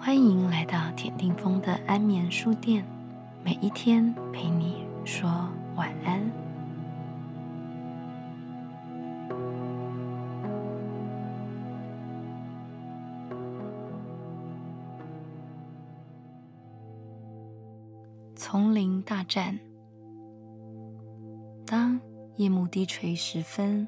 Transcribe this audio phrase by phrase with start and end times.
[0.00, 2.84] 欢迎来到田定峰的安眠书店，
[3.44, 5.28] 每一天陪你说
[5.74, 6.30] 晚安。
[18.36, 19.58] 丛林大战。
[21.66, 22.00] 当
[22.36, 23.86] 夜幕低垂时分，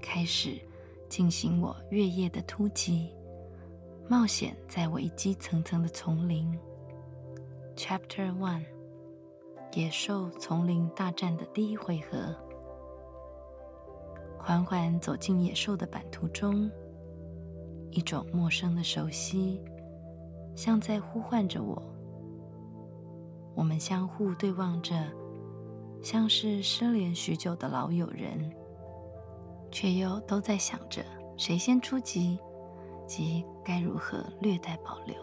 [0.00, 0.60] 开始
[1.08, 3.08] 进行我月夜的突击。
[4.08, 6.58] 冒险在危机层层的丛林。
[7.76, 8.64] Chapter One：
[9.72, 12.34] 野兽丛林大战的第一回合。
[14.38, 16.70] 缓缓走进野兽的版图中，
[17.90, 19.62] 一种陌生的熟悉，
[20.54, 21.80] 像在呼唤着我。
[23.54, 24.94] 我们相互对望着，
[26.02, 28.52] 像是失联许久的老友人，
[29.70, 31.02] 却又都在想着
[31.36, 32.38] 谁先出击。
[33.14, 35.14] 及该如何略带保留，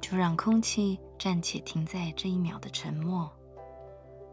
[0.00, 3.28] 就让空气暂且停在这一秒的沉默。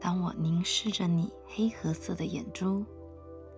[0.00, 2.86] 当我凝视着你黑褐色的眼珠，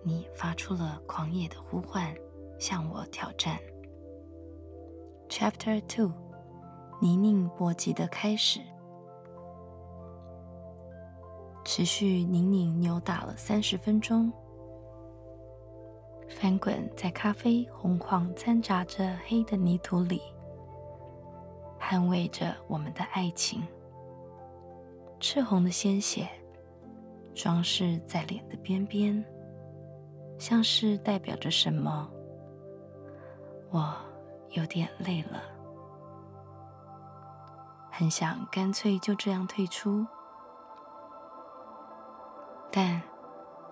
[0.03, 2.11] 你发出了狂野的呼唤，
[2.57, 3.59] 向我挑战。
[5.29, 6.13] Chapter Two：
[6.99, 8.59] 泥泞搏击的开始，
[11.63, 14.33] 持续泥泞扭打了三十分钟。
[16.43, 20.21] 翻滚在咖啡红黄掺杂着黑的泥土里，
[21.79, 23.65] 捍卫着我们的爱情。
[25.21, 26.27] 赤红的鲜血
[27.33, 29.23] 装饰在脸的边边，
[30.37, 32.11] 像是代表着什么。
[33.71, 33.95] 我
[34.49, 35.41] 有点累了，
[37.89, 40.05] 很想干脆就这样退出，
[42.69, 43.01] 但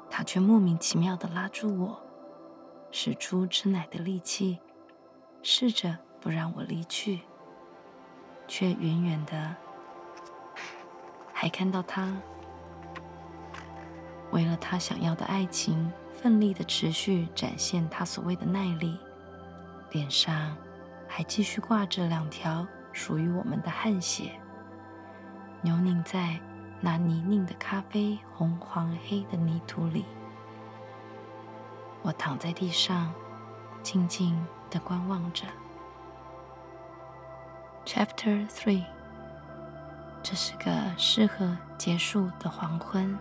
[0.09, 2.10] 他却莫名其妙的拉住我。
[2.91, 4.59] 使出吃奶的力气，
[5.41, 7.21] 试着不让我离去，
[8.47, 9.55] 却远远的
[11.33, 12.15] 还看到他
[14.31, 18.99] 为了他想要的爱情，奋力的持续展现他所谓的耐力，
[19.91, 20.55] 脸上
[21.07, 24.31] 还继续挂着两条属于我们的汗血，
[25.61, 26.39] 扭拧在
[26.79, 30.05] 那泥泞的咖啡红黄黑的泥土里。
[32.03, 33.13] 我躺在地上，
[33.83, 35.45] 静静的观望着。
[37.85, 38.83] Chapter Three，
[40.23, 43.15] 这是个适合结束的黄昏。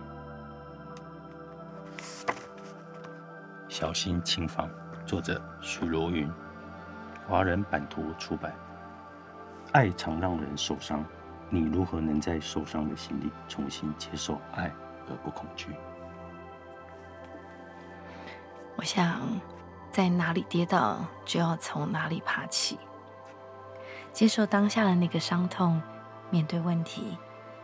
[3.69, 4.67] 小心轻放，
[5.05, 6.31] 作者许罗云，
[7.27, 8.51] 华人版图出版。
[9.73, 11.05] 爱常让人受伤，
[11.49, 14.73] 你如何能在受伤的心里重新接受爱
[15.07, 15.75] 而不恐惧？
[18.81, 19.21] 我想，
[19.91, 22.79] 在哪里跌倒，就要从哪里爬起。
[24.11, 25.79] 接受当下的那个伤痛，
[26.31, 27.15] 面对问题，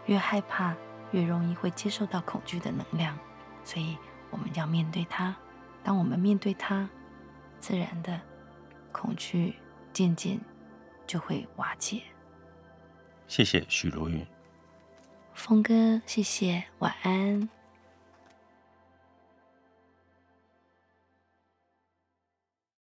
[0.06, 0.76] 越害怕，
[1.10, 3.18] 越容易会接受到恐惧的能量。
[3.64, 3.98] 所以，
[4.30, 5.36] 我们要面对它。
[5.84, 6.88] 当我们面对它，
[7.60, 8.22] 自然的
[8.92, 9.56] 恐惧
[9.92, 10.40] 渐渐
[11.08, 12.04] 就会瓦解。
[13.28, 14.24] 谢谢许茹云，
[15.34, 17.50] 峰哥，谢谢，晚安。